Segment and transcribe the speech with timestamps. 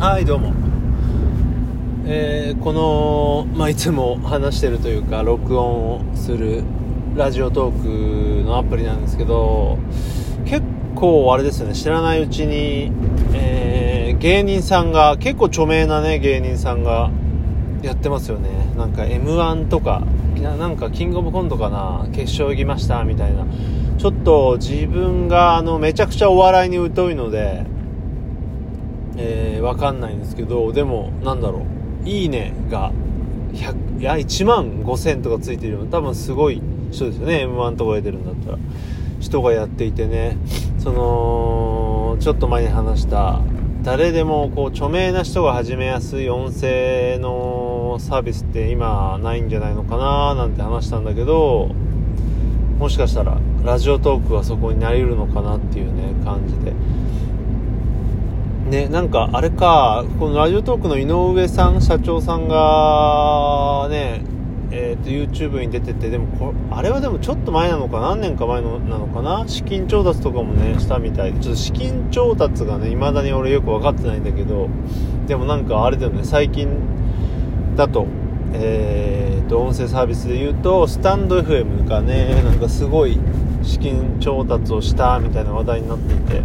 [0.00, 0.54] はいどうも、
[2.06, 6.64] えーこの、まあ、いつも話してるというか録音をする
[7.14, 9.76] ラジオトークのアプリなんですけど
[10.46, 10.62] 結
[10.94, 12.90] 構あれですよね知らないうちに、
[13.34, 17.10] えー芸人さんが結構著名なね芸人さんが
[17.82, 18.48] やってますよね。
[18.76, 20.02] なんか m 1とか
[20.36, 23.44] ななんかキングオブコントかな決勝行きましたみたいな。
[23.98, 27.64] ちょっと自分があのめちゃくちゃお笑いに疎いので
[29.22, 31.66] えー、わかんないんですけど、でも、なんだろ
[32.04, 32.92] う、いいねが、
[33.52, 38.58] 100、いや、1万5000とかついてるような、多分すごい人ですよね、M1 とか出てるんだったら。
[39.20, 40.38] 人がやっていてね、
[40.78, 43.40] その、ちょっと前に話した、
[43.82, 51.70] 誰でもこう著名な人が始めやすい音声のサービスって今ないんじゃないのかななんて話したんだけど、
[52.78, 56.72] もしかしたらラジオトークはそこになり得るのかなっていうね、感じで。
[58.70, 64.22] ね、なんかあれか、このラジオトークの井上さん、社長さんが、ね、
[64.70, 74.68] えっ、と、YouTube に出てて、でもこ、あれはでもちょっと前なのか、何年か前のなのかな、資金調達とかもね、したみたいで、ちょっと資金調達がね、未だに俺よく分かってないんだけど、
[75.26, 76.68] でもなんかあれだよね、最近
[77.74, 78.06] だと、
[78.52, 83.18] えー、と、音声サービスで言うと、スタンド FM がね、なんかすごい
[83.62, 86.42] 資金調達をしたみたいな話題になっていて、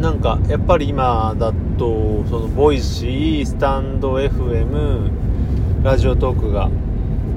[0.00, 5.10] なんかやっぱり今だとそのボイシースタンド FM
[5.84, 6.70] ラジオトークが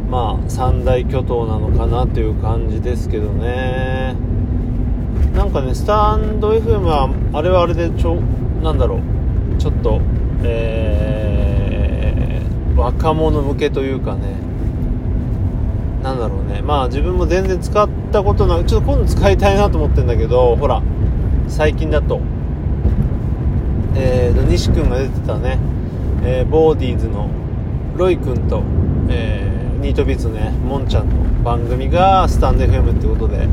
[0.09, 4.15] まあ三大巨頭なのかなという感じですけどね。
[5.33, 8.15] なんかねスタンド FM はあれはあれでちょ
[8.61, 9.57] なんだろう。
[9.57, 10.01] ちょっと
[10.43, 14.35] えー、若者向けというかね。
[16.03, 16.61] なんだろうね。
[16.61, 20.81] まあ自分も全然使ったことないちょっと今度使いたいなと思ってんだけどほら
[21.47, 22.21] 最近だと。
[23.97, 25.57] えーと、西君が出てたね、
[26.23, 27.29] えーボーディーズの
[27.95, 28.61] ロイ君と、
[29.09, 33.47] えーニートビーツね、もんちゃんの番組がスタンド FM ってことで、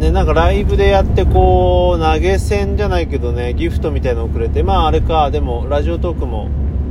[0.00, 6.48] ね、なんかライブでやってこう、投げ銭じゃないけどね、ギフトみたいなの送れて、まああれか、でもラジオトークも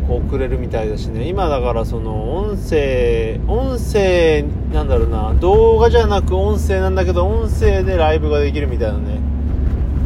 [0.08, 9.20] こう送れるみたいだしね、今だからその音声、音声、なんだろうな、動画じゃなく音声なんだけど、音声でライブができるみたいなね、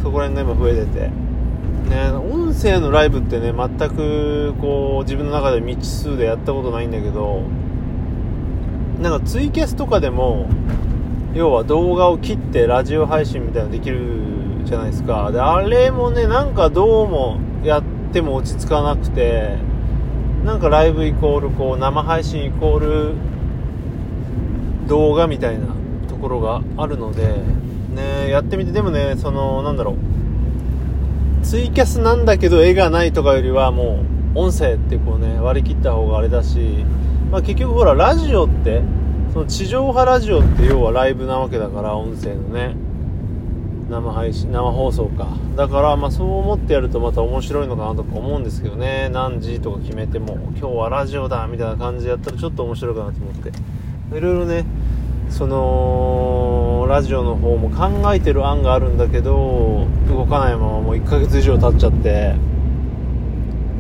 [0.01, 1.32] そこら辺が今増えてて。
[1.89, 7.43] ね、音声のライブってね全くこう自分の中で未知数でやったことないんだけど
[9.01, 10.47] なんかツイキャスとかでも
[11.33, 15.31] 要は動画を切ってラジオ配信みたいなのできるじゃないですか。
[15.31, 17.83] であれもねなんかどうもやっ
[18.13, 19.57] ても落ち着かなくて
[20.45, 23.13] なんかライブイコールこう生配信イコール
[24.87, 25.67] 動画みたいな
[26.07, 27.23] ところがあるので
[27.93, 30.22] ねやってみてでもねそのなんだろう。
[31.43, 34.03] ツイキャスなんだけど絵がないとかよりはも
[34.35, 36.85] う音声ってこうね割り切った方があれだし、
[37.29, 38.81] まあ、結局ほらラジオって
[39.33, 42.75] その地上波ラジオって要はライブなわけだから音声のね
[43.89, 45.27] 生配信生放送か。
[45.55, 49.09] だからまあそう思ってやるとまた面白いのかなとか思うんですけどね。
[49.11, 53.51] 何時とか決めても今日はラジオだみたいな感じでやったらちょっと面白いかなと思って。
[54.17, 54.65] いろいろね
[55.29, 62.35] そのラジオの方も考えてる案があるんだけど動かないままもう1ヶ月以上経っちゃって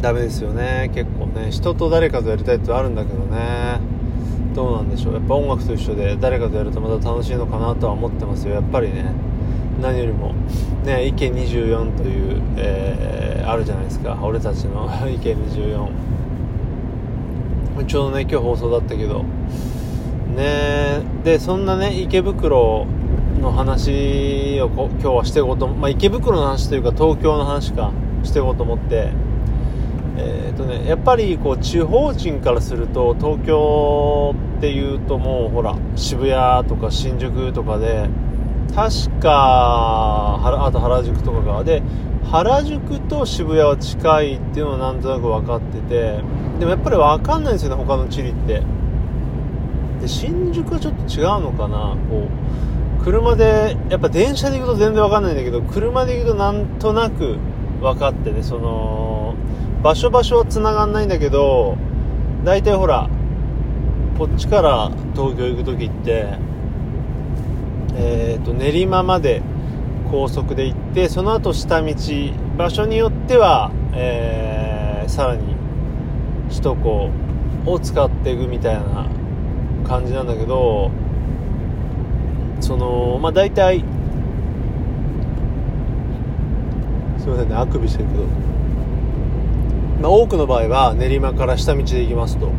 [0.01, 0.91] ダメですよね。
[0.93, 3.79] 結構ね人と誰かとやりたいってあるんだけどね。
[4.53, 5.13] どうなんでしょう。
[5.13, 8.55] やっぱ音楽と一緒で誰かとやるとまた楽しいのかなとは思ってますよ。
[8.55, 9.11] やっぱりね
[9.81, 10.33] 何よりも
[10.83, 14.17] ね意見24という、えーあるじゃないですか。
[14.23, 15.35] 俺たちの意見
[17.75, 19.25] 24ちょうどね今日放送だったけど
[20.33, 21.01] ね。
[21.23, 22.85] でそんなね池袋
[23.41, 27.91] の話をこ今日はしていこうと、まあ、池袋の話というか東京の話か
[28.23, 29.09] していこうと思って。
[30.15, 38.07] えーとね、やっぱりこう地方人からすると東京っていうともうほら渋谷とか新宿とかで
[38.75, 41.81] 確かあと原宿とかがで
[42.29, 46.19] 原宿と渋谷は近いっていうのはなんとなく分かってて
[46.59, 48.61] でもやっぱり分かんないんですよね他の地理って。
[50.03, 51.95] で新宿はちょっと違うのかな。
[52.09, 52.27] こ
[53.01, 57.37] う車でやっぱ電車で行くと全然分かんないんだけど車で行くとなんとなく
[57.81, 59.35] 分かってねその
[59.81, 61.77] 場所場所は繋がんないんだけど
[62.45, 63.09] 大体ほら
[64.17, 66.37] こっちから東京行く時って
[67.95, 69.41] えー、と練馬まで
[70.09, 71.93] 高速で行ってその後下道
[72.57, 75.55] 場所によっては、えーさらに
[76.49, 77.11] 首都高
[77.65, 79.07] を使っていくみたいな
[79.83, 80.91] 感じなんだけど
[82.59, 83.83] そのまあ大体
[87.19, 88.53] すいませんねあくびしてるけど。
[90.03, 92.51] まあ、多くの場合は練馬から下道で行きますと。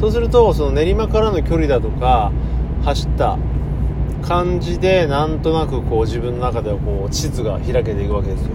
[0.00, 2.30] そうするとその練馬からの距離だとか
[2.84, 3.38] 走った
[4.22, 8.50] 感じでなんとなくこう自分の中ではこう地図が開けていくわけですよ。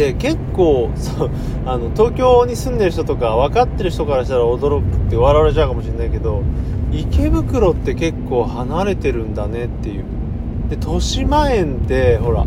[0.00, 1.30] で結構そう
[1.66, 6.42] あの東京に住んでる人とか分かってる人からしたら驚くって笑われちゃうかもしれないけど
[6.90, 10.04] 池袋って結構離れてるんだねっていう。
[10.70, 12.46] で豊島園ってほら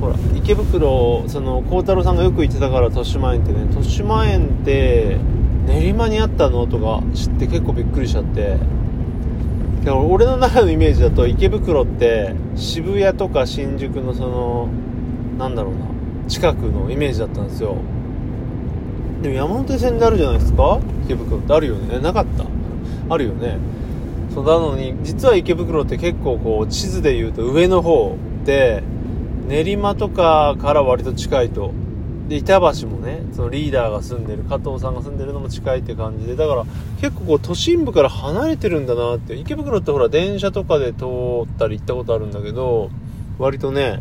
[0.00, 5.18] ほら池袋その孝太郎さんがよく行ってたから豊島園ってね豊島園って
[5.68, 8.56] 練馬にあったのとか知って結構びっくりしちゃって。
[9.84, 14.68] だから俺の中のイメージだと池袋って渋谷とか新宿のその
[15.38, 15.99] なんだろうな。
[16.30, 17.76] 近くのイメージだったんですよ。
[19.20, 20.80] でも山手線であるじゃないですか？
[21.04, 21.98] 池袋ってあるよね。
[21.98, 22.44] なかった？
[23.12, 23.58] あるよね。
[24.32, 28.82] そうなのに実は池袋って結構こう地図で言うと上の方で
[29.48, 31.72] 練馬とかから割と近いと。
[32.28, 36.36] で板橋もねそのリーダーが住んでる加藤さんが住んでるのも近いって感じで。
[36.36, 36.64] だから
[37.00, 39.34] 結構こう都心部から離れてるんだなって。
[39.34, 41.04] 池袋ってほら電車とかで通
[41.42, 42.90] ったり行ったことあるんだけど
[43.38, 44.00] 割とね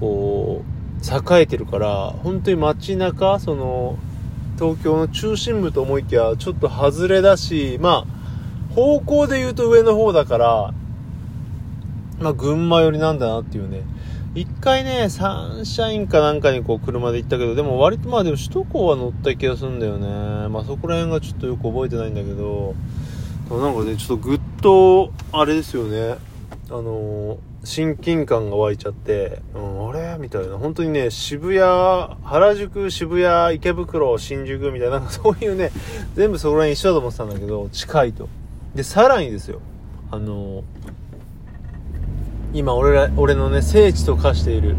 [0.00, 3.98] こう栄えてるから本当に街中その
[4.58, 8.06] 東京の中心部と思いきやちょっと外れだしま
[8.70, 10.74] あ方向で言うと上の方だから
[12.20, 13.82] まあ群馬寄りなんだなっていうね
[14.32, 20.48] 一回ね、サンシャインかなんかにこう車で行ったけど、でも割とまあでも首都高は乗った気がするんだよね。
[20.48, 22.76] まあそこら辺がちょっとよく覚えてないんだけど、
[23.50, 26.16] なんかね、ちょっとぐっと、あれですよね。
[26.68, 29.99] あのー、親近感が湧いちゃって、うん、あれ？
[30.18, 30.58] みたいな。
[30.58, 31.60] 本当にね、渋谷、
[32.22, 35.70] 原宿、渋谷、池袋、新宿みたいな、なんかそういうね、
[36.14, 38.28] 全部そこら辺一緒だと思ってたんだけど、近いと。
[38.74, 39.60] で、さらにですよ。
[40.10, 40.62] あのー
[42.52, 44.74] 今俺ら俺のね聖地と化している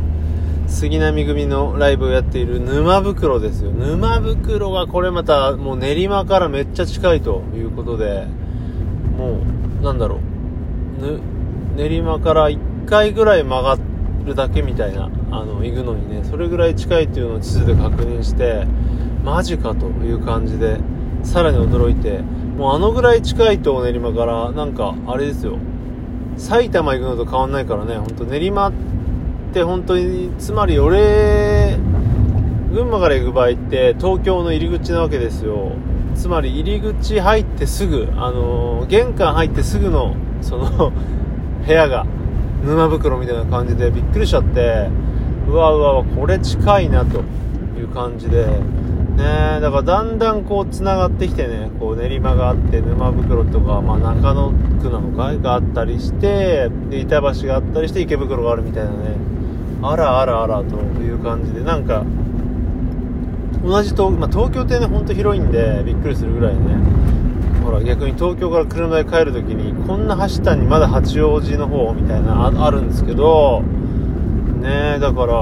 [0.68, 8.26] 杉並組のライブをやっている沼袋ですよ沼袋がこれまたもう練馬からめっちゃ近いということで
[9.18, 9.40] も
[9.80, 13.78] うなんだろう練馬から1回ぐらい曲が
[14.26, 18.66] るだけみたいなあの行くのにねそれぐらい近いっていうのを地図で確認して
[19.24, 20.78] マジかという感じで
[21.24, 22.20] さらに驚いて
[22.58, 25.58] もうあのぐらい近いと練馬からなんかあれですよ
[26.38, 28.74] 埼玉行くのと変わんないからね、ほんと練馬っ
[29.54, 31.78] て本当に、つまり俺、
[32.74, 35.74] 群馬から行く場合って東京の入り口なわけですよ。
[36.16, 40.92] つまり入り口入ってすぐ、あのー、玄関入ってすぐの、その
[41.66, 42.06] 部屋が
[42.64, 44.90] 沼袋みたいな感じでびっくりしちゃって、
[45.48, 47.20] うわうわ、これ近いなと
[47.78, 48.46] いう感じで、
[49.18, 54.52] ねだからだんだんこう繋がってきてねこう練馬があって沼袋とか、まあ、中野
[54.82, 59.16] 区なのかがあったりしてで板橋があったりして池袋があるみたいなね。
[59.84, 62.06] あらあらあらという感じでなんか
[63.64, 66.62] 同じ東,、まあ、東京ってねほんと広いんでびっくりするぐらいね。
[67.64, 73.64] ほら逆に東京から車で帰るときにこんな走ったにまだ八王子の方みたいなあるんですけど
[74.62, 75.00] ね。
[75.00, 75.34] だから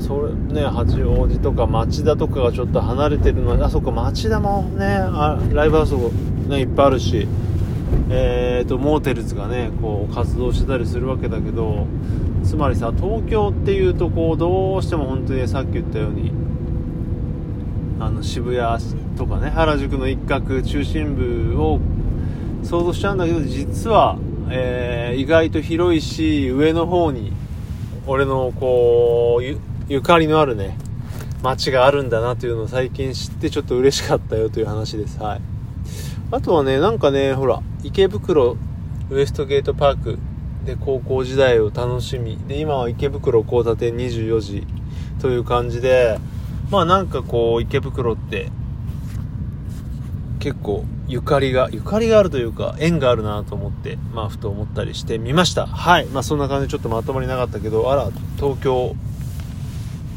[0.00, 5.92] それね八王子とか町田とかがちょっと離れてるのであそこ町田もねあライブハウス
[6.48, 7.28] ねいっぱいあるし
[8.08, 11.86] えーと、モーテルズがねこう活動してたりするわけだけど
[12.44, 16.32] つまりさ東京っていうとこうどうしても本当にさっき言ったように
[18.00, 18.82] あの渋谷
[19.16, 21.80] とかね原宿の一角中心部を
[22.62, 24.18] 想像しちゃうんだけど実は、
[24.50, 27.32] えー、意外と広いし上の方に
[28.12, 29.44] 俺のこう
[29.88, 30.76] ゆかりのあるね
[31.44, 35.20] 街があるんだなというのを最近知ってちょっと嬉しかったよという話です。
[35.20, 35.40] はい。
[36.32, 38.56] あとはねなんかねほら池袋
[39.10, 40.18] ウエストゲートパーク
[40.64, 42.36] で高校時代を楽しみ。
[42.48, 44.66] で今は池袋交差点24時
[45.20, 46.18] という感じで
[46.68, 48.50] まあなんかこう池袋って
[50.40, 55.66] 結構ゆかりが、ゆかりがあるというか、縁があるなと思って、まあ、ふと思ったりしてみました。
[55.66, 56.06] はい。
[56.06, 58.96] まあ、そんな感じでちょっとまとまりなかったけど、あら、東京、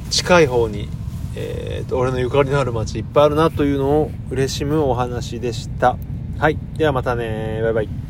[0.09, 0.87] 近い方に、
[1.35, 5.97] えー、と、俺のゆかりのある街いっぱいあるなというのを嬉しむお話でした。
[6.37, 6.57] はい。
[6.77, 7.59] ではまたね。
[7.61, 8.02] バイバイ。